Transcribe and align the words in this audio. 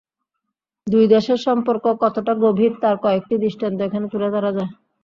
দুই 0.87 1.05
দেশের 1.13 1.39
সম্পর্ক 1.47 1.83
কতটা 2.03 2.33
গভীর 2.43 2.73
তার 2.81 2.95
কয়েকটি 3.03 3.35
দৃষ্টান্ত 3.37 3.79
এখানে 3.81 4.05
তুলে 4.11 4.29
ধরা 4.35 4.51
যায়। 4.57 4.71